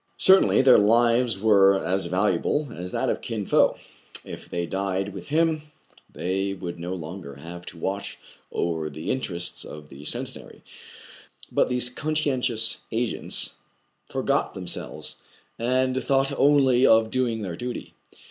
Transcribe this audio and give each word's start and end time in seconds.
Certainly 0.17 0.63
their 0.63 0.79
lives 0.79 1.37
were 1.37 1.75
as 1.77 2.07
valuable 2.07 2.69
as 2.73 2.91
that 2.91 3.07
of 3.07 3.21
Kin 3.21 3.45
Fo. 3.45 3.77
If 4.25 4.49
they 4.49 4.65
died 4.65 5.13
with 5.13 5.27
him, 5.27 5.61
they 6.11 6.55
would 6.55 6.79
no 6.79 6.95
longer 6.95 7.35
have 7.35 7.67
to 7.67 7.77
watch 7.77 8.17
over 8.51 8.89
the 8.89 9.11
interests 9.11 9.63
of 9.63 9.89
the 9.89 10.03
Centenary. 10.03 10.63
But 11.51 11.69
these 11.69 11.91
conscientious 11.91 12.79
agents 12.91 13.57
forgot 14.09 14.55
themselves, 14.55 15.17
and 15.59 16.03
thought 16.03 16.31
only 16.35 16.83
of 16.83 17.11
doing 17.11 17.43
their 17.43 17.55
duty. 17.55 17.93